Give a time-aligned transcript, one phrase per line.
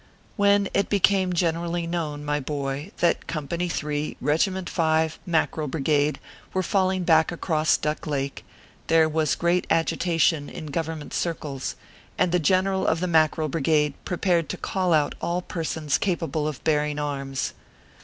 [0.35, 6.19] When it became generally known, my boy, that Company 3, Regiment 5, Mackerel Brigade,
[6.55, 8.43] were falling back across Duck Lake,
[8.87, 11.75] there was great agita tion in Government circles,
[12.17, 16.63] and the general of the Mackerel Brigade prepared to call out all persons capable of
[16.63, 17.53] bearing arms.